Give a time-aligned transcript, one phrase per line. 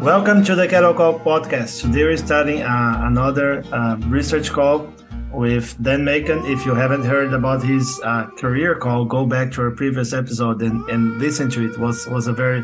[0.00, 1.80] Welcome to the Cattle Call podcast.
[1.80, 4.92] Today we're starting uh, another uh, research call
[5.32, 6.44] with Dan Macon.
[6.44, 10.60] If you haven't heard about his uh, career call, go back to our previous episode
[10.60, 11.72] and, and listen to it.
[11.72, 11.78] it.
[11.78, 12.62] was was a very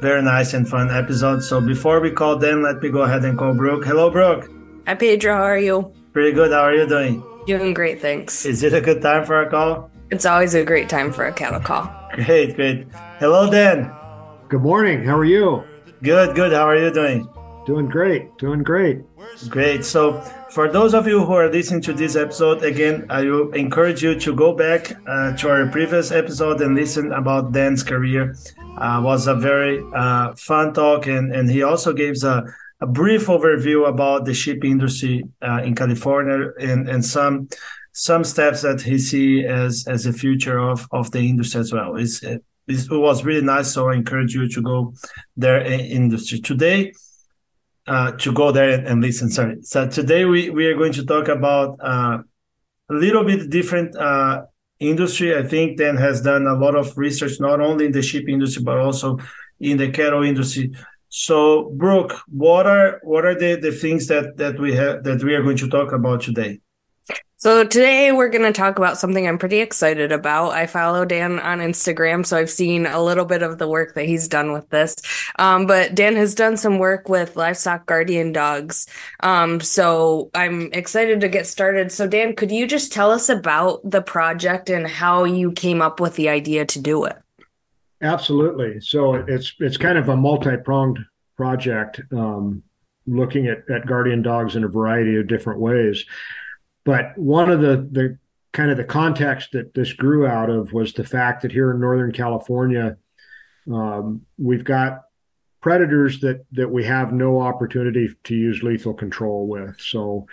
[0.00, 1.44] very nice and fun episode.
[1.44, 3.84] So before we call Dan, let me go ahead and call Brooke.
[3.84, 4.50] Hello, Brooke.
[4.86, 5.34] Hi, Pedro.
[5.34, 5.94] How are you?
[6.12, 6.50] Pretty good.
[6.50, 7.22] How are you doing?
[7.46, 8.44] Doing great, thanks.
[8.44, 9.88] Is it a good time for a call?
[10.10, 11.88] It's always a great time for a cattle call.
[12.14, 12.86] Great, great.
[13.18, 13.90] Hello, Dan.
[14.48, 15.04] Good morning.
[15.04, 15.64] How are you?
[16.02, 16.52] Good, good.
[16.52, 17.28] How are you doing?
[17.64, 18.36] Doing great.
[18.36, 19.02] Doing great.
[19.48, 19.84] Great.
[19.84, 24.02] So, for those of you who are listening to this episode, again, I will encourage
[24.02, 28.34] you to go back uh, to our previous episode and listen about Dan's career.
[28.78, 32.44] Uh, was a very uh, fun talk, and, and he also gives a,
[32.80, 37.48] a brief overview about the sheep industry uh, in California and, and some
[37.92, 41.94] some steps that he see as as the future of of the industry as well.
[41.94, 42.24] It's,
[42.68, 43.72] it was really nice.
[43.72, 44.94] So I encourage you to go
[45.36, 46.92] there in industry today.
[47.84, 49.28] Uh, to go there and, listen.
[49.28, 49.56] Sorry.
[49.62, 52.18] So today we we are going to talk about uh,
[52.88, 54.42] a little bit different uh,
[54.78, 55.36] industry.
[55.36, 58.62] I think Dan has done a lot of research not only in the sheep industry
[58.62, 59.18] but also
[59.58, 60.72] in the cattle industry.
[61.08, 65.34] So Brooke, what are what are the, the things that that we have that we
[65.34, 66.60] are going to talk about today?
[67.42, 70.50] So today we're going to talk about something I'm pretty excited about.
[70.52, 74.04] I follow Dan on Instagram, so I've seen a little bit of the work that
[74.04, 74.94] he's done with this.
[75.40, 78.86] Um, but Dan has done some work with livestock guardian dogs.
[79.24, 81.90] Um, so I'm excited to get started.
[81.90, 85.98] So Dan, could you just tell us about the project and how you came up
[85.98, 87.16] with the idea to do it?
[88.02, 88.80] Absolutely.
[88.80, 91.00] So it's it's kind of a multi-pronged
[91.36, 92.62] project, um,
[93.08, 96.04] looking at, at guardian dogs in a variety of different ways.
[96.84, 98.18] But one of the the
[98.52, 101.80] kind of the context that this grew out of was the fact that here in
[101.80, 102.96] Northern California,
[103.72, 105.02] um, we've got
[105.60, 109.80] predators that that we have no opportunity to use lethal control with.
[109.80, 110.26] So,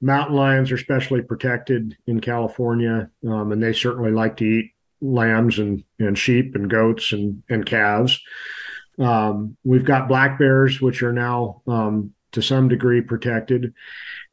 [0.00, 5.58] mountain lions are specially protected in California, um, and they certainly like to eat lambs
[5.58, 8.20] and and sheep and goats and and calves.
[8.98, 13.72] Um, we've got black bears, which are now um, to some degree protected.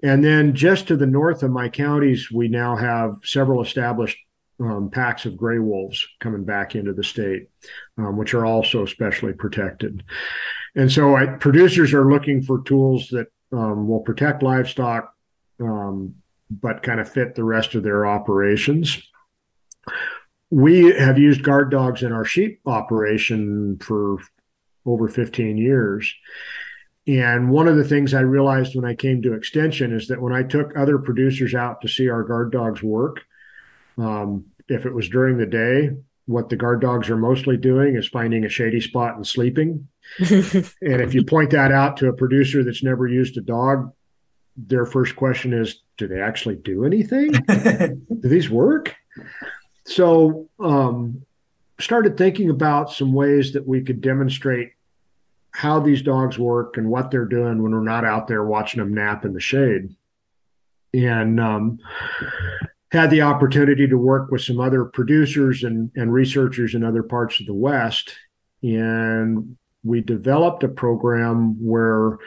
[0.04, 4.18] And then just to the north of my counties, we now have several established
[4.60, 7.48] um, packs of gray wolves coming back into the state,
[7.98, 10.04] um, which are also specially protected.
[10.76, 15.14] And so I, producers are looking for tools that um, will protect livestock,
[15.60, 16.16] um,
[16.50, 19.02] but kind of fit the rest of their operations.
[20.50, 24.18] We have used guard dogs in our sheep operation for
[24.86, 26.14] over 15 years.
[27.08, 30.34] And one of the things I realized when I came to Extension is that when
[30.34, 33.22] I took other producers out to see our guard dogs work,
[33.98, 35.92] um, if it was during the day,
[36.26, 39.88] what the guard dogs are mostly doing is finding a shady spot and sleeping.
[40.20, 43.92] and if you point that out to a producer that's never used a dog,
[44.56, 47.32] their first question is, do they actually do anything?
[47.48, 48.96] do these work?
[49.86, 51.24] So, um,
[51.80, 54.74] started thinking about some ways that we could demonstrate
[55.52, 58.94] how these dogs work and what they're doing when we're not out there watching them
[58.94, 59.96] nap in the shade.
[60.94, 61.80] And um,
[62.92, 67.40] had the opportunity to work with some other producers and, and researchers in other parts
[67.40, 68.14] of the West.
[68.64, 72.18] And we developed a program where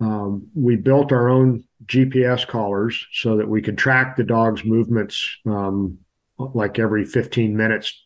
[0.00, 5.36] um, we built our own GPS collars so that we could track the dog's movements
[5.46, 5.98] um,
[6.38, 8.04] like every 15 minutes,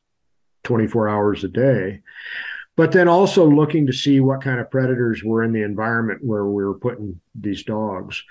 [0.64, 2.00] 24 hours a day
[2.76, 6.44] but then also looking to see what kind of predators were in the environment where
[6.44, 8.22] we were putting these dogs.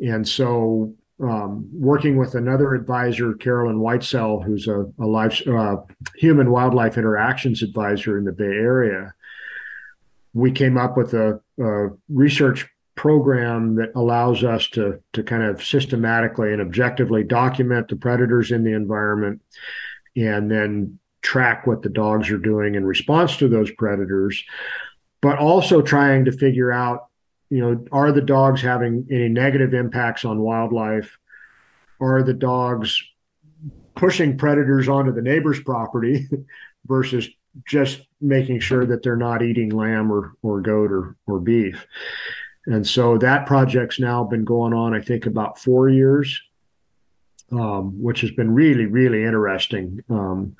[0.00, 5.76] And so, um, working with another advisor, Carolyn Whitesell, who's a, a life, uh,
[6.16, 9.12] human wildlife interactions advisor in the Bay Area,
[10.34, 15.64] we came up with a, a research program that allows us to to kind of
[15.64, 19.40] systematically and objectively document the predators in the environment
[20.16, 24.42] and then track what the dogs are doing in response to those predators,
[25.20, 27.06] but also trying to figure out,
[27.48, 31.18] you know, are the dogs having any negative impacts on wildlife?
[32.00, 33.02] Are the dogs
[33.94, 36.28] pushing predators onto the neighbor's property
[36.86, 37.28] versus
[37.66, 41.86] just making sure that they're not eating lamb or, or goat or, or beef?
[42.66, 46.40] And so that project's now been going on, I think, about four years,
[47.50, 50.02] um, which has been really, really interesting.
[50.08, 50.56] Um,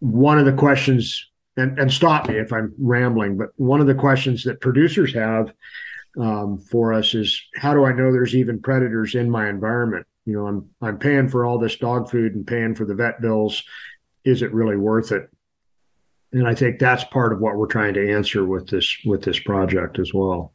[0.00, 3.94] one of the questions, and, and stop me if I'm rambling, but one of the
[3.94, 5.52] questions that producers have
[6.18, 10.06] um, for us is how do I know there's even predators in my environment?
[10.24, 13.20] You know, I'm I'm paying for all this dog food and paying for the vet
[13.20, 13.62] bills.
[14.24, 15.30] Is it really worth it?
[16.32, 19.38] and I think that's part of what we're trying to answer with this with this
[19.38, 20.52] project as well.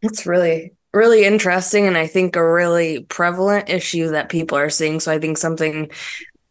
[0.00, 5.00] It's really really interesting and I think a really prevalent issue that people are seeing.
[5.00, 5.90] So I think something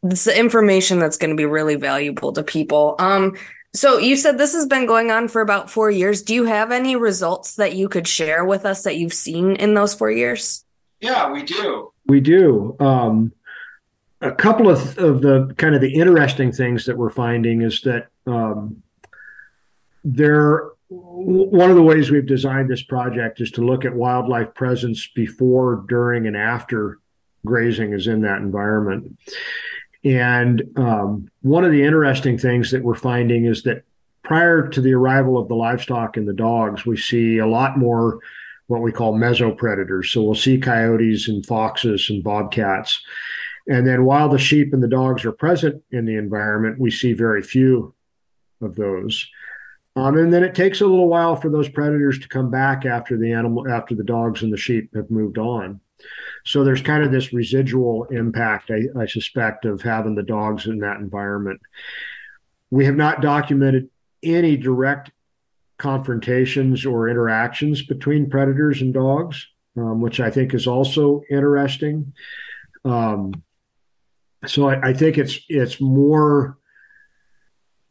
[0.03, 2.95] this information that's going to be really valuable to people.
[2.99, 3.35] Um
[3.73, 6.23] so you said this has been going on for about 4 years.
[6.23, 9.73] Do you have any results that you could share with us that you've seen in
[9.73, 10.65] those 4 years?
[10.99, 11.93] Yeah, we do.
[12.07, 12.75] We do.
[12.79, 13.33] Um
[14.21, 18.07] a couple of, of the kind of the interesting things that we're finding is that
[18.27, 18.83] um,
[20.03, 25.07] there one of the ways we've designed this project is to look at wildlife presence
[25.15, 26.99] before during and after
[27.45, 29.17] grazing is in that environment
[30.03, 33.83] and um, one of the interesting things that we're finding is that
[34.23, 38.19] prior to the arrival of the livestock and the dogs we see a lot more
[38.67, 43.01] what we call mesopredators so we'll see coyotes and foxes and bobcats
[43.67, 47.13] and then while the sheep and the dogs are present in the environment, we see
[47.13, 47.93] very few
[48.61, 49.27] of those.
[49.95, 53.17] Um, and then it takes a little while for those predators to come back after
[53.17, 55.79] the animal, after the dogs and the sheep have moved on.
[56.45, 60.79] So there's kind of this residual impact, I, I suspect, of having the dogs in
[60.79, 61.61] that environment.
[62.69, 63.89] We have not documented
[64.23, 65.11] any direct
[65.77, 72.13] confrontations or interactions between predators and dogs, um, which I think is also interesting.
[72.85, 73.43] Um,
[74.45, 76.57] so I, I think it's it's more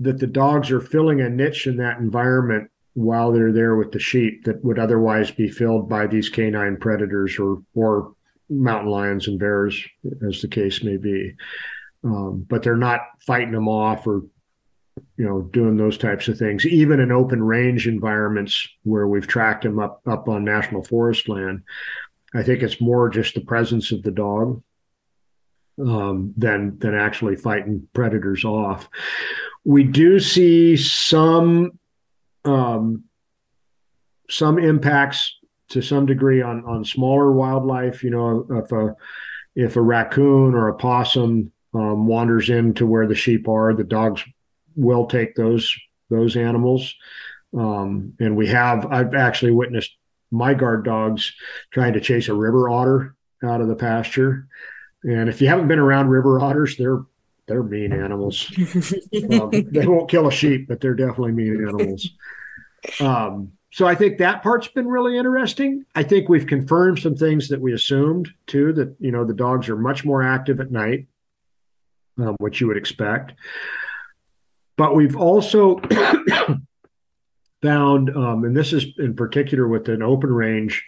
[0.00, 3.98] that the dogs are filling a niche in that environment while they're there with the
[3.98, 8.14] sheep that would otherwise be filled by these canine predators or or
[8.48, 9.82] mountain lions and bears,
[10.26, 11.34] as the case may be.
[12.02, 14.22] Um, but they're not fighting them off or
[15.16, 16.66] you know doing those types of things.
[16.66, 21.62] Even in open range environments where we've tracked them up up on national forest land,
[22.34, 24.62] I think it's more just the presence of the dog
[25.78, 28.88] um, than than actually fighting predators off.
[29.64, 31.78] We do see some
[32.44, 33.04] um,
[34.28, 35.36] some impacts
[35.70, 38.02] to some degree on on smaller wildlife.
[38.02, 38.96] You know, if a
[39.54, 44.22] if a raccoon or a possum um, wanders into where the sheep are, the dogs
[44.76, 45.74] will take those
[46.08, 46.94] those animals.
[47.56, 49.96] Um, and we have I've actually witnessed
[50.30, 51.32] my guard dogs
[51.72, 54.46] trying to chase a river otter out of the pasture.
[55.02, 57.00] And if you haven't been around river otters, they're
[57.50, 58.48] they're mean animals.
[59.32, 62.08] um, they won't kill a sheep, but they're definitely mean animals.
[63.00, 65.84] Um, so I think that part's been really interesting.
[65.96, 68.72] I think we've confirmed some things that we assumed too.
[68.72, 71.08] That you know the dogs are much more active at night,
[72.18, 73.32] um, which you would expect.
[74.76, 75.80] But we've also
[77.62, 80.84] found, um, and this is in particular with an open range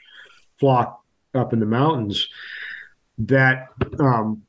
[0.60, 1.02] flock
[1.34, 2.28] up in the mountains,
[3.18, 3.66] that
[3.98, 4.42] um,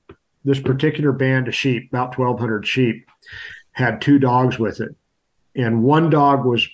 [0.43, 3.09] this particular band of sheep, about 1,200 sheep,
[3.71, 4.95] had two dogs with it,
[5.55, 6.67] and one dog was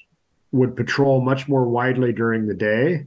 [0.51, 3.05] would patrol much more widely during the day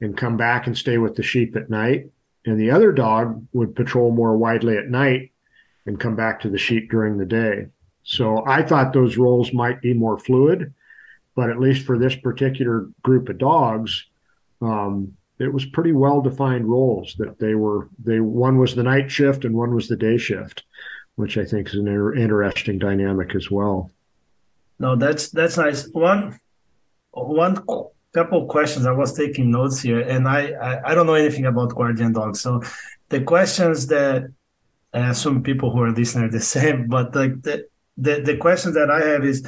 [0.00, 2.10] and come back and stay with the sheep at night,
[2.44, 5.32] and the other dog would patrol more widely at night
[5.86, 7.66] and come back to the sheep during the day.
[8.02, 10.74] So I thought those roles might be more fluid,
[11.34, 14.04] but at least for this particular group of dogs,
[14.60, 19.10] um, it was pretty well defined roles that they were they one was the night
[19.10, 20.64] shift and one was the day shift
[21.16, 23.90] which i think is an inter- interesting dynamic as well.
[24.78, 25.88] No that's that's nice.
[25.92, 26.38] One
[27.12, 27.64] one
[28.12, 28.86] couple questions.
[28.86, 32.40] I was taking notes here and I, I i, don't know anything about guardian dogs.
[32.40, 32.62] So
[33.08, 37.42] the questions that uh, i assume people who are listening are the same but like
[37.42, 37.66] the
[37.96, 39.46] the, the questions that i have is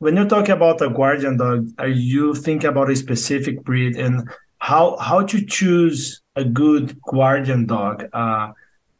[0.00, 3.96] when you talk about a guardian dog are you thinking about a specific breed?
[3.96, 4.28] And
[4.70, 8.52] how how to choose a good guardian dog uh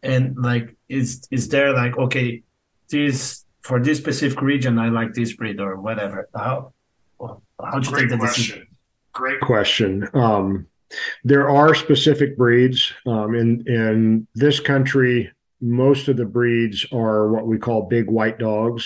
[0.02, 2.42] and like is is there like okay
[2.88, 6.28] this for this specific region i like this breed or whatever.
[6.34, 6.72] How
[7.20, 8.66] how do you take the decision?
[9.12, 10.08] great question.
[10.14, 10.66] Um
[11.22, 13.48] there are specific breeds um in
[13.78, 18.84] in this country most of the breeds are what we call big white dogs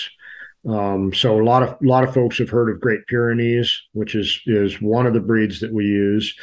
[0.67, 4.15] um, so a lot of a lot of folks have heard of Great Pyrenees, which
[4.15, 6.35] is is one of the breeds that we use.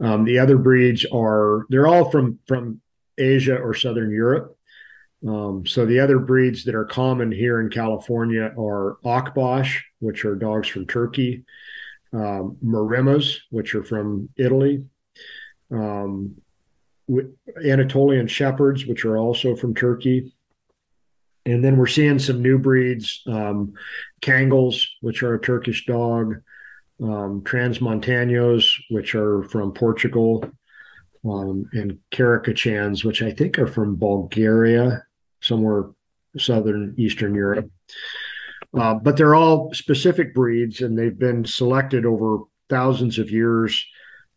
[0.00, 2.80] Um, the other breeds are they're all from from
[3.16, 4.56] Asia or Southern Europe.
[5.26, 10.34] Um, so the other breeds that are common here in California are Akbash, which are
[10.34, 11.44] dogs from Turkey,
[12.12, 14.84] um, Maremmas, which are from Italy,
[15.70, 16.34] um,
[17.64, 20.34] Anatolian Shepherds, which are also from Turkey,
[21.44, 23.74] and then we're seeing some new breeds, um,
[24.20, 26.36] Kangals, which are a Turkish dog,
[27.00, 30.44] um, Transmontanos, which are from Portugal,
[31.24, 35.04] um, and Karakachans, which I think are from Bulgaria,
[35.40, 35.90] somewhere
[36.38, 37.70] southern Eastern Europe.
[38.74, 42.38] Uh, but they're all specific breeds, and they've been selected over
[42.70, 43.84] thousands of years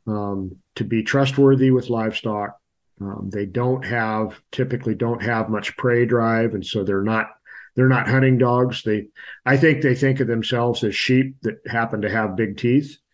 [0.07, 2.59] um, to be trustworthy with livestock.
[3.01, 7.27] Um, they don't have typically don't have much prey drive, and so they're not
[7.75, 8.83] they're not hunting dogs.
[8.83, 9.07] They
[9.45, 12.97] I think they think of themselves as sheep that happen to have big teeth.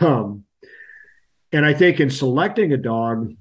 [0.00, 0.44] Um,
[1.52, 3.32] and I think in selecting a dog,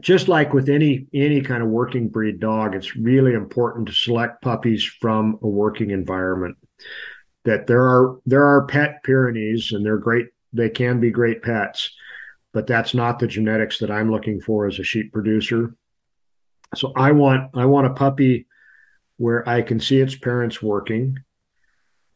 [0.00, 4.42] just like with any any kind of working breed dog, it's really important to select
[4.42, 6.56] puppies from a working environment.
[7.44, 10.26] That there are there are pet Pyrenees and they're great.
[10.52, 11.94] They can be great pets,
[12.54, 15.74] but that's not the genetics that I'm looking for as a sheep producer.
[16.74, 18.46] So I want I want a puppy
[19.18, 21.18] where I can see its parents working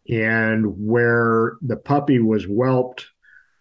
[0.09, 3.05] and where the puppy was whelped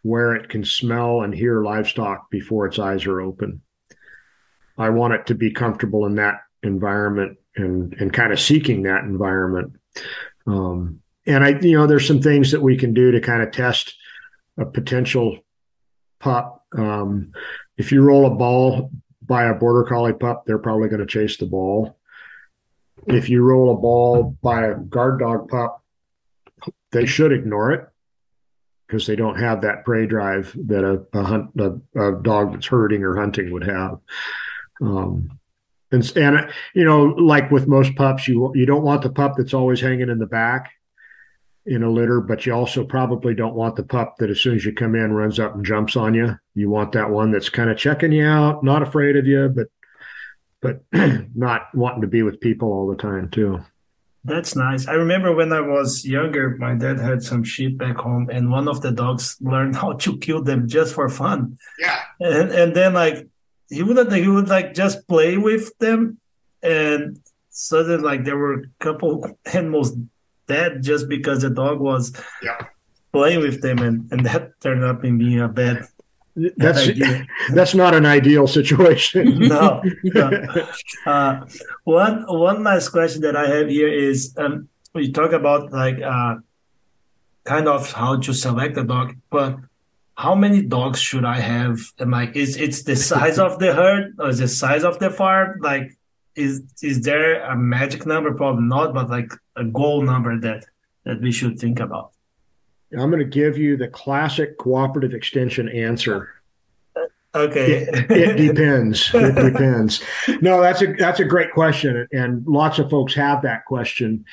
[0.03, 3.61] where it can smell and hear livestock before its eyes are open.
[4.77, 9.03] I want it to be comfortable in that environment and and kind of seeking that
[9.03, 9.73] environment.
[10.45, 13.51] Um, and I, you know, there's some things that we can do to kind of
[13.51, 13.95] test
[14.57, 15.39] a potential
[16.19, 16.56] pup.
[16.75, 17.31] Um,
[17.77, 21.37] if you roll a ball by a border collie pup, they're probably going to chase
[21.37, 21.97] the ball.
[23.05, 25.83] If you roll a ball by a guard dog pup,
[26.91, 27.87] they should ignore it
[28.87, 32.67] because they don't have that prey drive that a, a hunt a, a, dog that's
[32.67, 33.99] herding or hunting would have.
[34.81, 35.39] Um,
[35.91, 39.53] and and you know, like with most pups, you you don't want the pup that's
[39.53, 40.71] always hanging in the back
[41.67, 44.65] in a litter, but you also probably don't want the pup that as soon as
[44.65, 46.37] you come in runs up and jumps on you.
[46.55, 49.67] You want that one that's kind of checking you out, not afraid of you, but
[50.61, 50.81] but
[51.35, 53.59] not wanting to be with people all the time too.
[54.23, 54.87] That's nice.
[54.87, 58.67] I remember when I was younger, my dad had some sheep back home, and one
[58.67, 61.57] of the dogs learned how to kill them just for fun.
[61.79, 61.99] Yeah.
[62.19, 63.27] And and then like
[63.69, 66.17] he wouldn't he would like just play with them,
[66.63, 67.19] and
[67.49, 69.93] suddenly like there were a couple animals
[70.47, 72.57] dead just because the dog was yeah.
[73.11, 75.87] playing with them, and and that turned up in being a bad
[76.55, 76.87] that's
[77.53, 79.39] that's not an ideal situation.
[79.47, 79.81] no.
[80.03, 80.31] no.
[81.05, 81.45] Uh,
[81.83, 86.35] one one last question that I have here is um, we talk about like uh,
[87.43, 89.57] kind of how to select a dog, but
[90.15, 91.79] how many dogs should I have?
[91.99, 95.09] And like, is it's the size of the herd or is the size of the
[95.09, 95.59] farm?
[95.61, 95.96] Like,
[96.37, 98.33] is is there a magic number?
[98.33, 100.65] Probably not, but like a goal number that
[101.03, 102.11] that we should think about.
[102.93, 106.29] I'm going to give you the classic cooperative extension answer.
[107.35, 107.81] Okay.
[107.81, 109.11] it, it, depends.
[109.13, 110.01] It depends.
[110.41, 114.25] No, that's a that's a great question, and lots of folks have that question,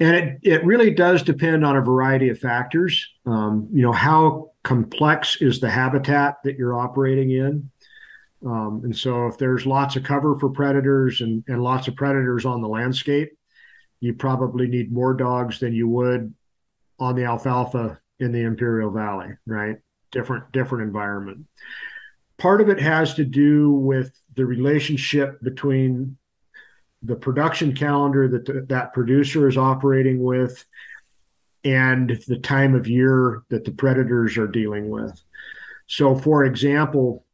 [0.00, 3.08] and it it really does depend on a variety of factors.
[3.26, 7.70] Um, you know, how complex is the habitat that you're operating in?
[8.44, 12.44] Um, and so, if there's lots of cover for predators and, and lots of predators
[12.44, 13.30] on the landscape,
[14.00, 16.34] you probably need more dogs than you would
[16.98, 19.76] on the alfalfa in the Imperial Valley, right?
[20.10, 21.46] Different different environment.
[22.38, 26.16] Part of it has to do with the relationship between
[27.02, 30.64] the production calendar that that producer is operating with
[31.64, 35.20] and the time of year that the predators are dealing with.
[35.86, 37.24] So, for example,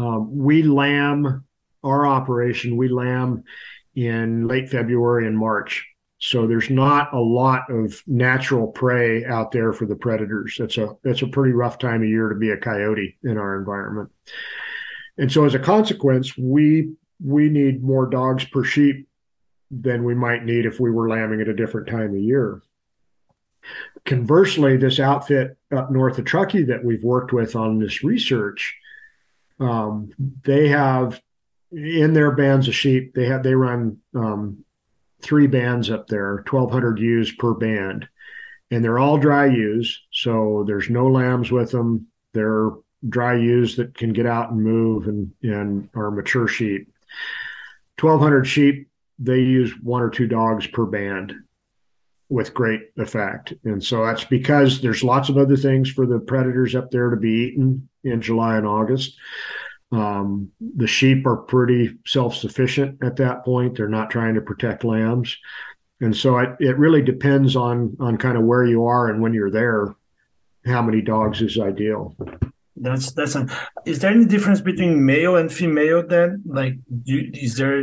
[0.00, 1.44] um, we lamb
[1.84, 3.44] our operation, we lamb
[3.94, 5.86] in late February and March.
[6.18, 10.56] So there's not a lot of natural prey out there for the predators.
[10.58, 13.58] That's a that's a pretty rough time of year to be a coyote in our
[13.58, 14.10] environment.
[15.16, 16.92] And so as a consequence, we
[17.22, 19.08] we need more dogs per sheep
[19.70, 22.62] than we might need if we were lambing at a different time of year.
[24.04, 28.76] Conversely, this outfit up north of Truckee that we've worked with on this research,
[29.60, 30.10] um,
[30.44, 31.20] they have
[31.70, 34.64] in their bands of sheep, they have they run um,
[35.22, 38.08] three bands up there, 1,200 ewes per band.
[38.70, 40.00] And they're all dry ewes.
[40.12, 42.06] So there's no lambs with them.
[42.32, 42.70] They're
[43.08, 46.92] dry ewes that can get out and move and, and are mature sheep.
[48.00, 48.88] 1,200 sheep,
[49.18, 51.34] they use one or two dogs per band
[52.30, 53.52] with great effect.
[53.64, 57.16] And so that's because there's lots of other things for the predators up there to
[57.16, 59.18] be eaten in July and August.
[59.92, 63.76] Um, the sheep are pretty self sufficient at that point.
[63.76, 65.36] They're not trying to protect lambs.
[66.00, 69.34] And so it, it really depends on on kind of where you are and when
[69.34, 69.94] you're there,
[70.64, 72.16] how many dogs is ideal.
[72.76, 73.48] That's that's a,
[73.84, 76.42] is there any difference between male and female then?
[76.46, 77.82] Like you, is there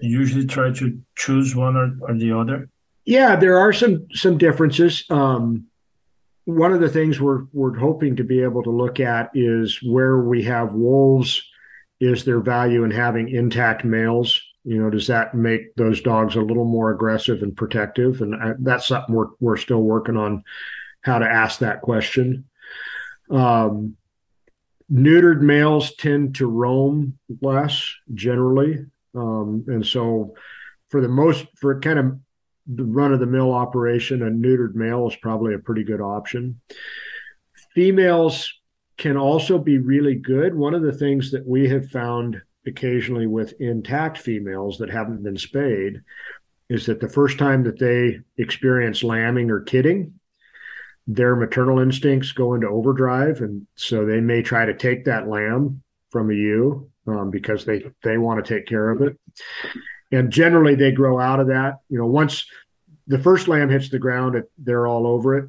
[0.00, 2.68] usually try to choose one or, or the other?
[3.08, 5.04] Yeah, there are some some differences.
[5.08, 5.68] Um,
[6.44, 10.18] one of the things we're we're hoping to be able to look at is where
[10.18, 11.42] we have wolves
[12.00, 16.42] is there value in having intact males You know, does that make those dogs a
[16.42, 18.20] little more aggressive and protective?
[18.20, 20.44] And I, that's something we're we're still working on
[21.00, 22.44] how to ask that question.
[23.30, 23.96] Um,
[24.92, 28.84] neutered males tend to roam less generally,
[29.14, 30.34] um, and so
[30.90, 32.18] for the most for kind of
[32.68, 36.60] the run of the mill operation, a neutered male is probably a pretty good option.
[37.74, 38.52] Females
[38.98, 40.54] can also be really good.
[40.54, 45.38] One of the things that we have found occasionally with intact females that haven't been
[45.38, 46.02] spayed
[46.68, 50.12] is that the first time that they experience lambing or kidding,
[51.06, 55.82] their maternal instincts go into overdrive, and so they may try to take that lamb
[56.10, 59.18] from a ewe um, because they they want to take care of it.
[60.10, 61.80] And generally, they grow out of that.
[61.88, 62.46] You know, once
[63.06, 65.48] the first lamb hits the ground, it, they're all over it.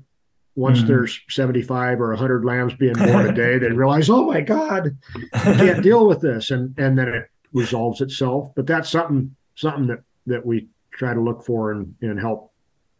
[0.56, 0.88] Once mm-hmm.
[0.88, 4.98] there's 75 or 100 lambs being born a day, they realize, oh my God,
[5.34, 8.52] I can't deal with this, and and then it resolves itself.
[8.56, 12.52] But that's something something that that we try to look for and and help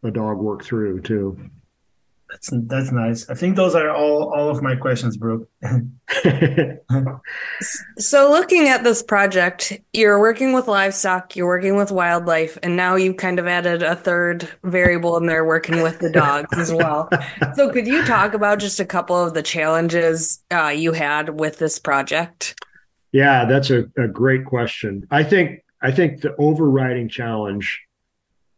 [0.02, 1.50] a dog work through too.
[2.30, 3.28] That's that's nice.
[3.28, 5.48] I think those are all all of my questions, Brooke.
[7.98, 12.94] so looking at this project, you're working with livestock, you're working with wildlife, and now
[12.94, 17.08] you've kind of added a third variable in there working with the dogs as well.
[17.54, 21.58] So could you talk about just a couple of the challenges uh, you had with
[21.58, 22.54] this project?
[23.12, 25.06] Yeah, that's a, a great question.
[25.10, 27.80] I think I think the overriding challenge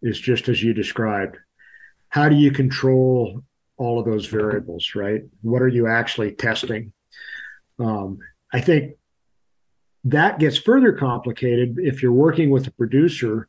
[0.03, 1.39] is just as you described.
[2.09, 3.43] How do you control
[3.77, 5.23] all of those variables, right?
[5.41, 6.93] What are you actually testing?
[7.79, 8.19] Um,
[8.53, 8.97] I think
[10.05, 13.49] that gets further complicated if you're working with a producer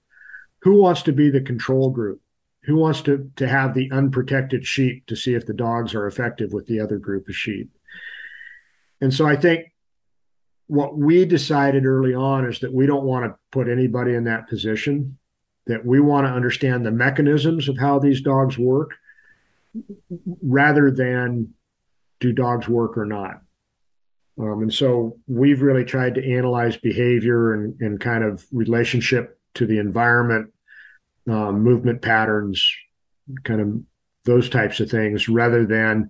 [0.61, 2.21] who wants to be the control group
[2.65, 6.53] who wants to to have the unprotected sheep to see if the dogs are effective
[6.53, 7.69] with the other group of sheep
[9.01, 9.65] and so i think
[10.67, 14.47] what we decided early on is that we don't want to put anybody in that
[14.47, 15.17] position
[15.65, 18.91] that we want to understand the mechanisms of how these dogs work
[20.41, 21.53] rather than
[22.19, 23.41] do dogs work or not.
[24.39, 29.67] Um, and so we've really tried to analyze behavior and, and kind of relationship to
[29.67, 30.51] the environment,
[31.29, 32.67] um, movement patterns,
[33.43, 33.81] kind of
[34.25, 36.09] those types of things, rather than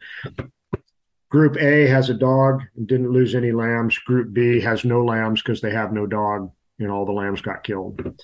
[1.30, 3.98] group A has a dog and didn't lose any lambs.
[3.98, 7.64] Group B has no lambs because they have no dog and all the lambs got
[7.64, 8.18] killed.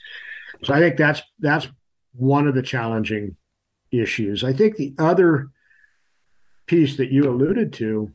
[0.63, 1.67] So I think that's that's
[2.13, 3.35] one of the challenging
[3.91, 4.43] issues.
[4.43, 5.49] I think the other
[6.65, 8.11] piece that you alluded to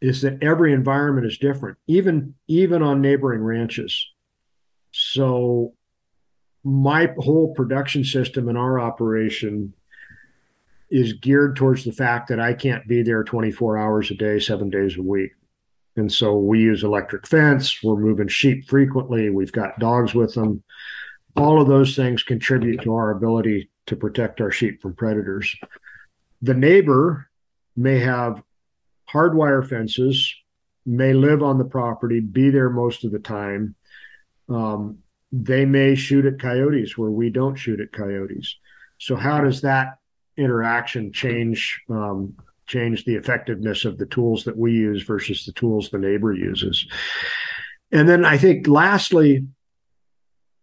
[0.00, 4.06] is that every environment is different, even even on neighboring ranches.
[4.92, 5.74] So
[6.64, 9.74] my whole production system in our operation
[10.90, 14.70] is geared towards the fact that I can't be there 24 hours a day, seven
[14.70, 15.32] days a week.
[15.96, 17.82] And so we use electric fence.
[17.82, 19.30] We're moving sheep frequently.
[19.30, 20.62] We've got dogs with them.
[21.36, 25.54] All of those things contribute to our ability to protect our sheep from predators.
[26.42, 27.28] The neighbor
[27.76, 28.42] may have
[29.10, 30.34] hardwire fences,
[30.86, 33.74] may live on the property, be there most of the time.
[34.48, 34.98] Um,
[35.32, 38.56] they may shoot at coyotes where we don't shoot at coyotes.
[38.98, 39.98] So how does that
[40.36, 42.34] interaction change um,
[42.66, 46.86] change the effectiveness of the tools that we use versus the tools the neighbor uses?
[47.90, 49.46] And then I think lastly,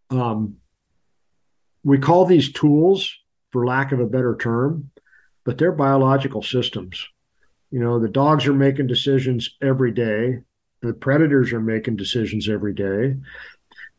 [0.10, 0.58] um,
[1.86, 3.16] we call these tools,
[3.52, 4.90] for lack of a better term,
[5.46, 7.08] but they're biological systems.
[7.72, 10.40] You know, the dogs are making decisions every day.
[10.82, 13.16] The predators are making decisions every day.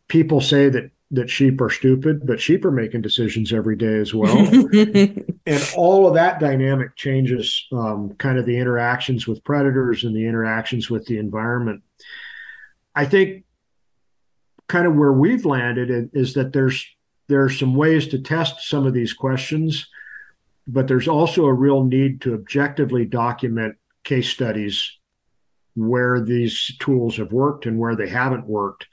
[0.09, 4.13] People say that that sheep are stupid, but sheep are making decisions every day as
[4.13, 4.37] well.
[4.37, 10.27] and all of that dynamic changes um, kind of the interactions with predators and the
[10.27, 11.83] interactions with the environment.
[12.95, 13.45] I think
[14.67, 16.85] kind of where we've landed is that there's
[17.29, 19.89] there are some ways to test some of these questions,
[20.67, 24.99] but there's also a real need to objectively document case studies
[25.75, 28.87] where these tools have worked and where they haven't worked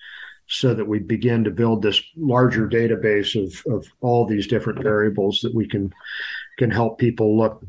[0.48, 5.39] so that we begin to build this larger database of, of all these different variables
[5.41, 5.93] that we can
[6.60, 7.63] can help people look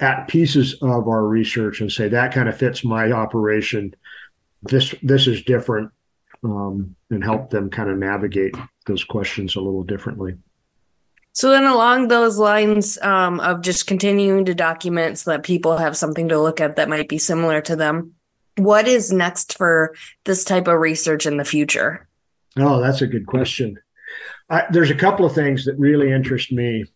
[0.00, 3.94] at pieces of our research and say that kind of fits my operation.
[4.62, 5.90] This this is different
[6.44, 8.54] um, and help them kind of navigate
[8.86, 10.36] those questions a little differently.
[11.32, 15.96] So then, along those lines um, of just continuing to document so that people have
[15.96, 18.14] something to look at that might be similar to them,
[18.56, 22.08] what is next for this type of research in the future?
[22.56, 23.78] Oh, that's a good question.
[24.50, 26.86] I, there's a couple of things that really interest me.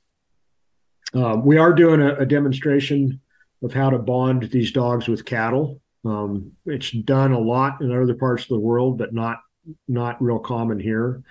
[1.14, 3.20] Um, we are doing a, a, demonstration
[3.62, 5.80] of how to bond these dogs with cattle.
[6.04, 9.38] Um, it's done a lot in other parts of the world, but not
[9.86, 11.22] not real common here.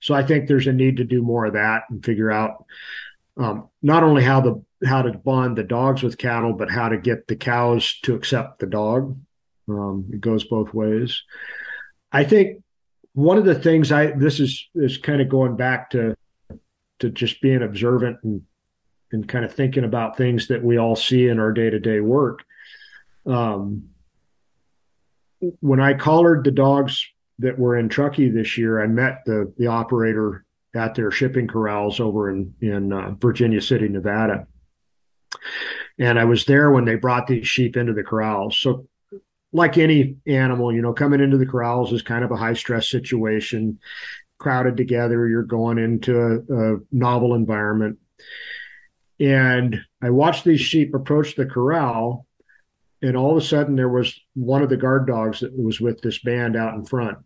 [0.00, 2.64] So I think there's a need to do more of that and figure out
[3.36, 6.98] um, not only how the how to bond the dogs with cattle, but how to
[6.98, 9.18] get the cows to accept the dog.
[9.68, 11.22] Um, it goes both ways.
[12.10, 12.62] I think
[13.12, 16.16] one of the things I this is is kind of going back to
[17.00, 18.42] to just being observant and
[19.10, 22.00] and kind of thinking about things that we all see in our day to day
[22.00, 22.44] work.
[23.26, 23.90] Um,
[25.40, 27.04] when I collared the dogs
[27.38, 32.00] that were in Truckee this year, I met the the operator at their shipping corrals
[32.00, 34.46] over in in uh, Virginia City, Nevada,
[35.98, 38.58] and I was there when they brought these sheep into the corrals.
[38.58, 38.86] So,
[39.52, 42.88] like any animal, you know, coming into the corrals is kind of a high stress
[42.88, 43.78] situation,
[44.38, 45.26] crowded together.
[45.26, 47.98] You're going into a, a novel environment,
[49.20, 52.26] and I watched these sheep approach the corral
[53.02, 56.00] and all of a sudden there was one of the guard dogs that was with
[56.00, 57.18] this band out in front.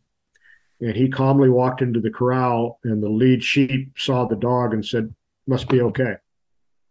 [0.80, 4.84] And he calmly walked into the corral and the lead sheep saw the dog and
[4.84, 5.14] said
[5.46, 6.16] must be okay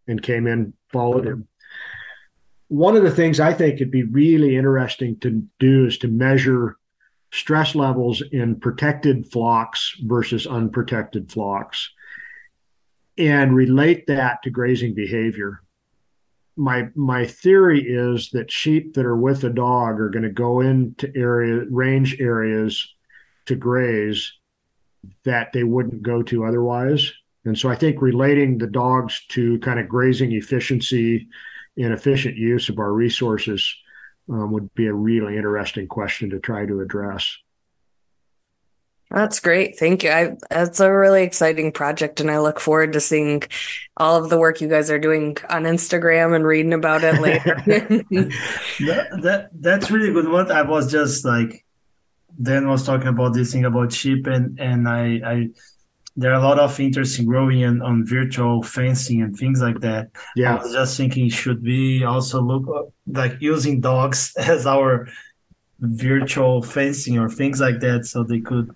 [0.08, 1.48] and came in followed him.
[2.68, 6.76] One of the things i think would be really interesting to do is to measure
[7.30, 11.90] stress levels in protected flocks versus unprotected flocks
[13.18, 15.61] and relate that to grazing behavior
[16.56, 20.60] my my theory is that sheep that are with a dog are going to go
[20.60, 22.94] into area range areas
[23.46, 24.32] to graze
[25.24, 27.12] that they wouldn't go to otherwise.
[27.44, 31.28] And so i think relating the dogs to kind of grazing efficiency
[31.76, 33.74] and efficient use of our resources
[34.28, 37.36] um, would be a really interesting question to try to address
[39.12, 39.78] that's great.
[39.78, 40.10] Thank you.
[40.10, 43.42] I, that's a really exciting project, and I look forward to seeing
[43.96, 47.56] all of the work you guys are doing on Instagram and reading about it later.
[47.66, 50.28] that, that, that's really good.
[50.28, 51.64] What I was just like,
[52.40, 55.48] Dan was talking about this thing about sheep, and and I, I
[56.16, 59.80] there are a lot of interest in growing in, on virtual fencing and things like
[59.80, 60.10] that.
[60.36, 65.08] Yeah, I was just thinking, should we also look uh, like using dogs as our
[65.80, 68.74] virtual fencing or things like that, so they could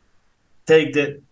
[0.66, 1.22] take the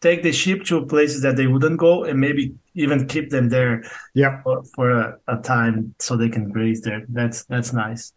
[0.00, 3.82] take the sheep to places that they wouldn't go and maybe even keep them there
[4.12, 4.42] yeah.
[4.42, 7.06] for, for a, a, time so they can graze there.
[7.08, 8.12] That's that's nice.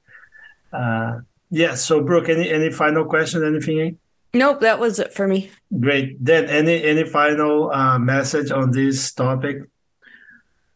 [0.73, 3.97] Uh, yeah so brooke any any final question anything?
[4.33, 5.49] Nope that was it for me.
[5.79, 6.23] Great.
[6.23, 9.57] Then any any final uh, message on this topic?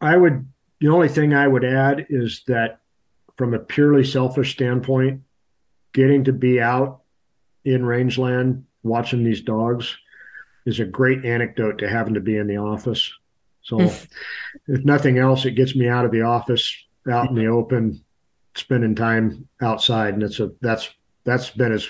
[0.00, 0.46] I would
[0.80, 2.80] the only thing i would add is that
[3.36, 5.22] from a purely selfish standpoint
[5.92, 7.02] getting to be out
[7.64, 9.96] in rangeland watching these dogs
[10.66, 13.12] is a great anecdote to having to be in the office.
[13.62, 14.08] So, if
[14.66, 16.74] nothing else, it gets me out of the office,
[17.10, 18.02] out in the open,
[18.54, 20.90] spending time outside, and it's a that's
[21.24, 21.88] that's been as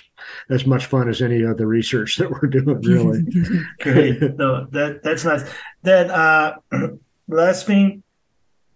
[0.50, 2.80] as much fun as any of the research that we're doing.
[2.82, 4.36] Really, great.
[4.36, 5.48] No, that that's nice.
[5.82, 6.56] Then, uh,
[7.28, 8.02] last thing,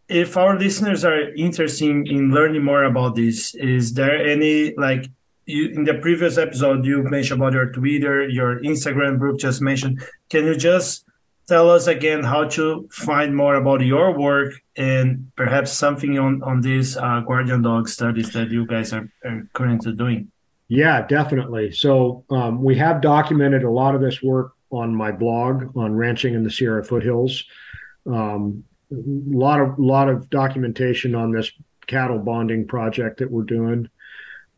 [0.09, 5.11] if our listeners are interested in learning more about this, is there any like
[5.47, 10.03] you in the previous episode you mentioned about your Twitter, your Instagram group just mentioned.
[10.29, 11.05] Can you just
[11.47, 16.61] tell us again how to find more about your work and perhaps something on on
[16.61, 20.31] these uh, guardian dog studies that you guys are, are currently doing?
[20.69, 21.71] Yeah, definitely.
[21.71, 26.35] So um, we have documented a lot of this work on my blog on ranching
[26.35, 27.45] in the Sierra foothills.
[28.05, 31.51] Um, a lot of lot of documentation on this
[31.87, 33.89] cattle bonding project that we're doing.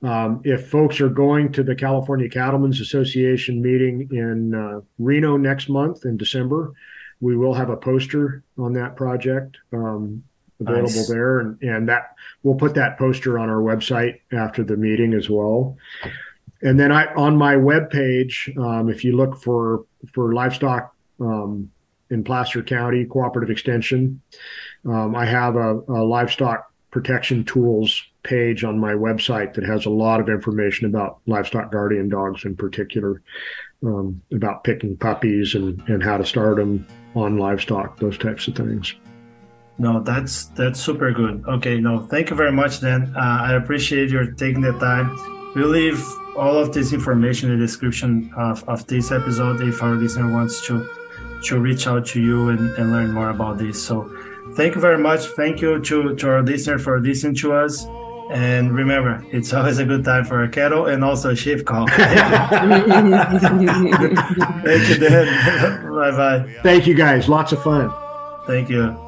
[0.03, 5.69] Um, if folks are going to the California Cattlemen's Association meeting in uh, Reno next
[5.69, 6.73] month in December,
[7.21, 10.23] we will have a poster on that project um,
[10.61, 11.09] available nice.
[11.09, 15.29] there, and, and that we'll put that poster on our website after the meeting as
[15.29, 15.77] well.
[16.63, 21.71] And then I on my web page, um, if you look for for livestock um,
[22.11, 24.21] in Placer County Cooperative Extension,
[24.85, 29.91] um, I have a, a livestock protection tools page on my website that has a
[29.91, 33.23] lot of information about livestock guardian dogs in particular,
[33.85, 38.55] um, about picking puppies and, and how to start them on livestock, those types of
[38.55, 38.95] things.
[39.79, 41.45] No, that's that's super good.
[41.47, 42.81] Okay, no, thank you very much.
[42.81, 45.17] Then uh, I appreciate your taking the time.
[45.55, 46.05] We'll leave
[46.37, 50.67] all of this information in the description of, of this episode if our listener wants
[50.67, 50.89] to
[51.45, 53.81] to reach out to you and, and learn more about this.
[53.81, 54.11] So
[54.55, 55.27] thank you very much.
[55.37, 57.87] Thank you to, to our listener for listening to us.
[58.31, 61.87] And remember, it's always a good time for a kettle and also a sheep call.
[61.89, 62.09] Thank
[64.89, 65.93] you, Dan.
[65.95, 66.55] bye bye.
[66.63, 67.29] Thank you, guys.
[67.29, 67.91] Lots of fun.
[68.47, 69.08] Thank you.